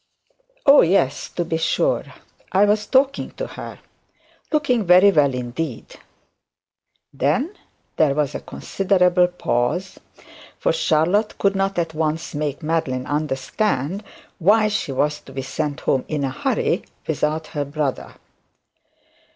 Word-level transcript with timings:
'Oh, 0.65 0.81
yes, 0.81 1.29
to 1.29 1.45
be 1.45 1.57
sure. 1.57 2.03
I 2.51 2.65
was 2.65 2.87
talking 2.87 3.29
to 3.33 3.45
her. 3.45 3.77
Looking 4.51 4.83
very 4.83 5.11
well 5.11 5.31
indeed.' 5.31 5.95
Then 7.13 7.55
there 7.97 8.15
was 8.15 8.33
a 8.33 8.39
considerable 8.39 9.27
pause: 9.27 9.99
for 10.57 10.73
Charlotte 10.73 11.37
could 11.37 11.55
not 11.55 11.77
at 11.77 11.93
once 11.93 12.33
make 12.33 12.63
Madeline 12.63 13.05
understand 13.05 14.03
why 14.39 14.69
she 14.69 14.91
was 14.91 15.19
to 15.19 15.31
be 15.33 15.43
sent 15.43 15.81
home 15.81 16.03
in 16.07 16.23
a 16.23 16.31
hurry 16.31 16.83
without 17.07 17.45
her 17.53 17.63
brother. 17.63 18.15